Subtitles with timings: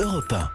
[0.00, 0.50] Europe 1.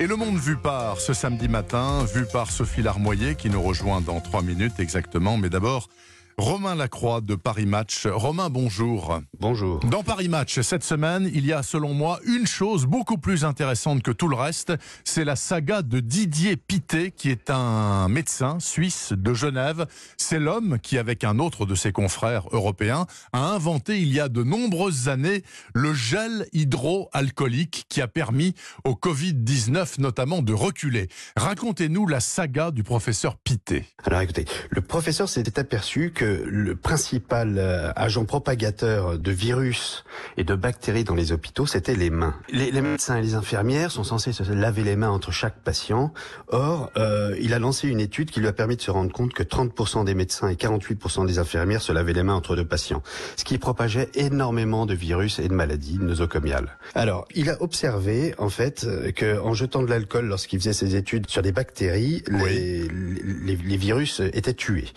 [0.00, 4.00] Et le monde vu par ce samedi matin, vu par Sophie Larmoyer qui nous rejoint
[4.00, 5.36] dans trois minutes exactement.
[5.36, 5.88] Mais d'abord,
[6.36, 8.06] Romain Lacroix de Paris Match.
[8.06, 9.20] Romain, bonjour.
[9.38, 9.78] Bonjour.
[9.80, 14.02] Dans Paris Match, cette semaine, il y a selon moi une chose beaucoup plus intéressante
[14.02, 14.72] que tout le reste.
[15.04, 19.86] C'est la saga de Didier Pité, qui est un médecin suisse de Genève.
[20.16, 24.28] C'est l'homme qui, avec un autre de ses confrères européens, a inventé il y a
[24.28, 31.08] de nombreuses années le gel hydroalcoolique qui a permis au Covid-19 notamment de reculer.
[31.36, 33.84] Racontez-nous la saga du professeur Pité.
[34.04, 40.04] Alors écoutez, le professeur s'était aperçu que le principal euh, agent propagateur de virus
[40.36, 42.34] et de bactéries dans les hôpitaux, c'était les mains.
[42.50, 46.12] Les, les, médecins et les infirmières sont censés se laver les mains entre chaque patient.
[46.48, 49.32] Or, euh, il a lancé une étude qui lui a permis de se rendre compte
[49.34, 53.02] que 30% des médecins et 48% des infirmières se lavaient les mains entre deux patients,
[53.36, 56.78] ce qui propageait énormément de virus et de maladies nosocomiales.
[56.94, 61.28] Alors, il a observé en fait que en jetant de l'alcool lorsqu'il faisait ses études
[61.28, 62.50] sur des bactéries, Oui.
[62.54, 64.88] les, les, les virus étaient tués.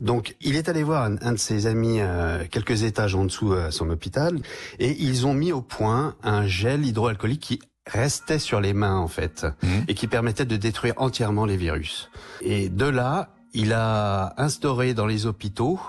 [0.00, 3.52] Donc, il est allé voir un, un de ses amis euh, quelques étages en dessous
[3.52, 4.38] à son hôpital
[4.78, 9.08] et ils ont mis au point un gel hydroalcoolique qui restait sur les mains en
[9.08, 9.84] fait Mhm.
[9.88, 12.10] et qui permettait de détruire entièrement les virus.
[12.40, 15.80] Et de là, il a instauré dans les hôpitaux,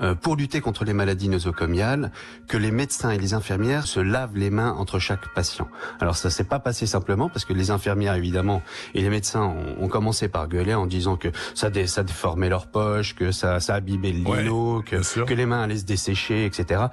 [0.00, 2.10] euh, pour lutter contre les maladies nosocomiales,
[2.48, 5.68] que les médecins et les infirmières se lavent les mains entre chaque patient.
[6.00, 8.62] Alors ça s'est pas passé simplement parce que les infirmières évidemment
[8.94, 12.48] et les médecins ont, ont commencé par gueuler en disant que ça, dé, ça déformait
[12.48, 15.84] leur poche, que ça, ça abîmait le Ouais, lino, que, que les mains allaient se
[15.84, 16.86] dessécher, etc.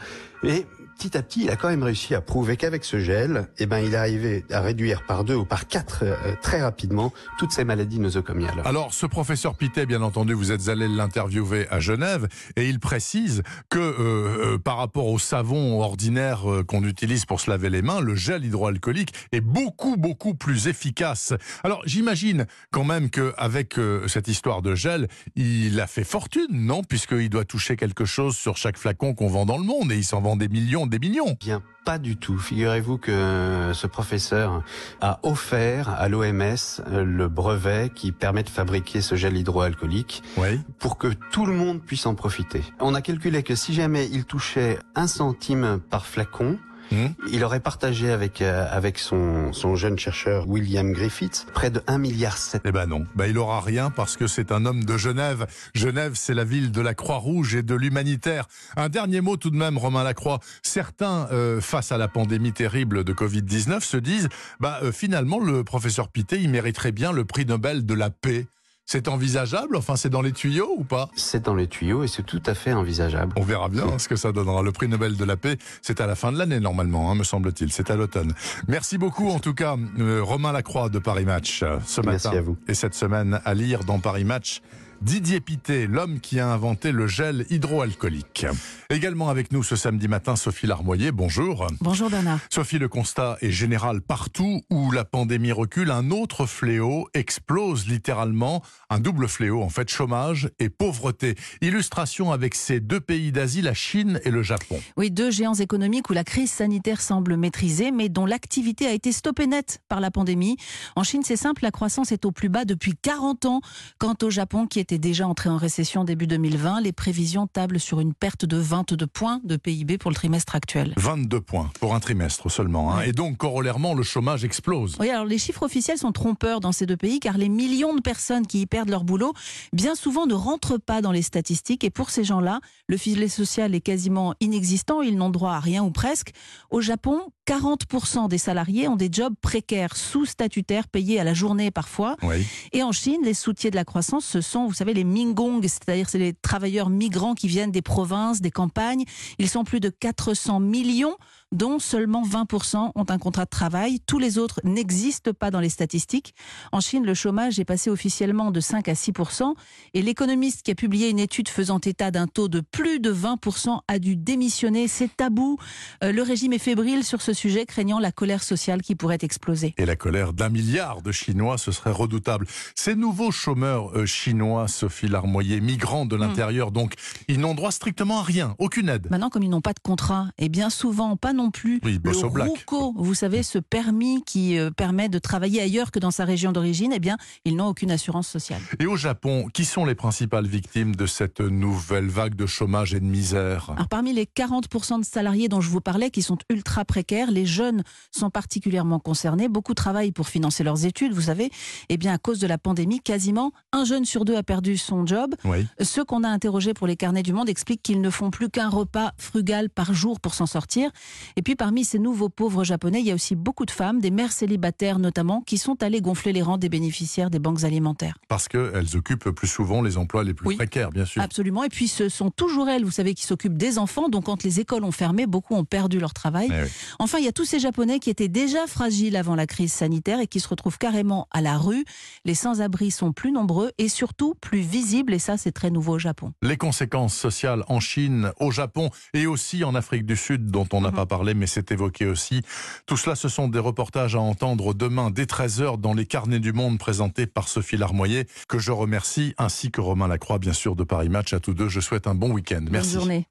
[0.44, 0.66] Et
[1.02, 3.80] petit à petit, il a quand même réussi à prouver qu'avec ce gel, eh ben,
[3.80, 7.64] il est arrivé à réduire par deux ou par quatre euh, très rapidement toutes ces
[7.64, 8.62] maladies nosocomiales.
[8.66, 13.42] Alors, ce professeur Pité, bien entendu, vous êtes allé l'interviewer à Genève et il précise
[13.70, 18.00] que euh, euh, par rapport au savon ordinaire qu'on utilise pour se laver les mains,
[18.00, 21.34] le gel hydroalcoolique est beaucoup, beaucoup plus efficace.
[21.64, 26.84] Alors, j'imagine quand même qu'avec cette histoire de gel, il a fait fortune, non?
[26.84, 30.06] Puisqu'il doit toucher quelque chose sur chaque flacon qu'on vend dans le monde et il
[30.06, 31.36] s'en vend des millions, des millions.
[31.40, 32.38] Bien, pas du tout.
[32.38, 34.62] Figurez-vous que ce professeur
[35.02, 36.56] a offert à l'OMS
[36.92, 40.60] le brevet qui permet de fabriquer ce gel hydroalcoolique Oui.
[40.80, 42.64] pour que tout le monde puisse en profiter.
[42.80, 46.60] On a calculé que si jamais il touchait un centime par flacon,
[46.92, 47.14] Hum.
[47.32, 51.98] il aurait partagé avec euh, avec son son jeune chercheur William Griffith près de 1
[51.98, 52.62] milliard 7.
[52.66, 55.48] Eh ben non, ben il aura rien parce que c'est un homme de Genève.
[55.74, 58.48] Genève, c'est la ville de la Croix-Rouge et de l'humanitaire.
[58.76, 60.40] Un dernier mot tout de même, Romain Lacroix.
[60.64, 65.64] Certains, euh, face à la pandémie terrible de Covid-19, se disent, bah euh, finalement, le
[65.64, 68.48] professeur Pité, il mériterait bien le prix Nobel de la paix.
[68.86, 69.76] C'est envisageable?
[69.78, 71.10] Enfin, c'est dans les tuyaux ou pas?
[71.16, 73.34] C'est dans les tuyaux et c'est tout à fait envisageable.
[73.38, 74.64] on verra bien ce que ça donnera.
[74.64, 77.24] Le prix Nobel de la paix, c'est à la fin de l'année normalement, hein, me
[77.24, 77.72] semble-t-il.
[77.72, 78.34] C'est à l'automne.
[78.68, 82.38] Merci beaucoup en tout cas, euh, Romain Lacroix de Paris Match euh, ce Merci matin.
[82.40, 82.58] à vous.
[82.68, 84.62] Et cette semaine à lire dans Paris Match.
[85.02, 88.46] Didier Pité, l'homme qui a inventé le gel hydroalcoolique.
[88.92, 91.12] Également avec nous ce samedi matin, Sophie Larmoyer.
[91.12, 91.66] Bonjour.
[91.82, 92.38] Bonjour Bernard.
[92.52, 95.90] Sophie, le constat est général partout où la pandémie recule.
[95.90, 98.62] Un autre fléau explose littéralement.
[98.92, 101.34] Un double fléau, en fait, chômage et pauvreté.
[101.62, 104.80] Illustration avec ces deux pays d'Asie, la Chine et le Japon.
[104.98, 109.12] Oui, deux géants économiques où la crise sanitaire semble maîtrisée, mais dont l'activité a été
[109.12, 110.58] stoppée net par la pandémie.
[110.96, 113.62] En Chine, c'est simple, la croissance est au plus bas depuis 40 ans.
[113.98, 118.00] Quant au Japon, qui était déjà entré en récession début 2020, les prévisions tablent sur
[118.00, 120.94] une perte de 22 points de PIB pour le trimestre actuel.
[120.98, 122.94] 22 points pour un trimestre seulement.
[122.94, 123.02] hein.
[123.02, 124.98] Et donc, corollairement, le chômage explose.
[125.00, 128.02] Oui, alors les chiffres officiels sont trompeurs dans ces deux pays car les millions de
[128.02, 129.34] personnes qui y perdent leur boulot,
[129.74, 133.74] bien souvent ne rentrent pas dans les statistiques et pour ces gens-là, le filet social
[133.76, 136.32] est quasiment inexistant, ils n'ont droit à rien ou presque.
[136.70, 142.16] Au Japon, 40% des salariés ont des jobs précaires, sous-statutaires, payés à la journée parfois.
[142.24, 142.46] Oui.
[142.72, 146.10] Et en Chine, les soutiers de la croissance, ce sont, vous savez, les Mingong, c'est-à-dire
[146.10, 149.06] c'est les travailleurs migrants qui viennent des provinces, des campagnes.
[149.38, 151.16] Ils sont plus de 400 millions,
[151.52, 154.00] dont seulement 20% ont un contrat de travail.
[154.06, 156.34] Tous les autres n'existent pas dans les statistiques.
[156.72, 159.54] En Chine, le chômage est passé officiellement de 5 à 6%.
[159.94, 163.82] Et l'économiste qui a publié une étude faisant état d'un taux de plus de 20%
[163.88, 164.88] a dû démissionner.
[164.88, 165.58] C'est tabou.
[166.04, 169.74] Euh, le régime est fébrile sur ce sujet, craignant la colère sociale qui pourrait exploser.
[169.78, 172.48] Et la colère d'un milliard de Chinois, ce serait redoutable.
[172.76, 176.94] Ces nouveaux chômeurs euh, chinois, Sophie Larmoyer, migrants de l'intérieur, donc,
[177.28, 179.08] ils n'ont droit strictement à rien, aucune aide.
[179.10, 182.00] Maintenant, comme ils n'ont pas de contrat, et bien souvent pas non non plus Oui,
[182.04, 182.12] le.
[182.12, 186.52] RUCO, vous savez, ce permis qui euh, permet de travailler ailleurs que dans sa région
[186.52, 188.62] d'origine, eh bien, ils n'ont aucune assurance sociale.
[188.80, 193.00] Et au Japon, qui sont les principales victimes de cette nouvelle vague de chômage et
[193.00, 193.72] de misère?
[193.76, 197.46] Alors, parmi les 40% de salariés dont je vous parlais, qui sont ultra précaires, les
[197.46, 199.48] jeunes sont particulièrement concernés.
[199.48, 201.50] Beaucoup travaillent pour financer leurs études, vous savez.
[201.90, 205.06] Eh bien, à cause de la pandémie, quasiment un jeune sur deux a perdu son
[205.06, 205.36] job.
[205.46, 205.66] Oui.
[205.82, 208.70] Ceux qu'on a interrogés pour les carnets du monde expliquent qu'ils ne font plus qu'un
[208.70, 210.92] repas frugal par jour pour s'en sortir.
[211.36, 214.12] Et puis parmi ces nouveaux pauvres japonais, il y a aussi beaucoup de femmes, des
[214.12, 218.18] mères célibataires notamment, qui sont allées gonfler les rangs des bénéficiaires des banques alimentaires.
[218.28, 220.56] Parce qu'elles occupent plus souvent les emplois les plus Oui.
[220.56, 221.22] précaires, bien sûr.
[221.22, 221.64] Absolument.
[221.64, 224.10] Et puis ce sont toujours elles, vous savez, qui s'occupent des enfants.
[224.10, 226.50] Donc quand les écoles ont fermé, beaucoup ont perdu leur travail.
[226.52, 226.70] Eh oui.
[227.00, 230.20] Enfin, il y a tous ces Japonais qui étaient déjà fragiles avant la crise sanitaire
[230.20, 231.86] et qui se retrouvent carrément à la rue.
[232.26, 235.14] Les sans-abri sont plus nombreux et surtout plus visibles.
[235.14, 236.34] Et ça, c'est très nouveau au Japon.
[236.42, 240.82] Les conséquences sociales en Chine, au Japon et aussi en Afrique du Sud, dont on
[240.82, 240.96] n'a Mhm.
[240.96, 242.42] pas parlé, mais c'est évoqué aussi.
[242.86, 246.54] Tout cela, ce sont des reportages à entendre demain dès 13h dans les carnets du
[246.54, 250.84] monde présentés par Sophie Larmoyer, que je remercie, ainsi que Romain Lacroix, bien sûr, de
[250.84, 251.34] Paris Match.
[251.34, 252.66] À tous deux, je souhaite un bon week-end.
[252.70, 252.94] Merci.
[252.94, 253.28] Bonne journée.